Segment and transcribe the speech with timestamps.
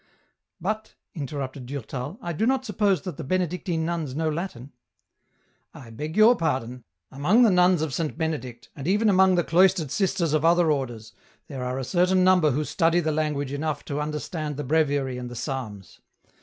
[0.59, 4.71] "But," interrupted Durtal," I do not suppose that the Benedictine nuns know Latin.""
[5.75, 9.91] I beg your pardon, among the nuns of Samt Benedict, and even among the cloistered
[9.91, 11.13] sisters of other Orders
[11.47, 15.29] there are a certain number who study the language enough to understand the Breviary and
[15.29, 15.99] the Psalms.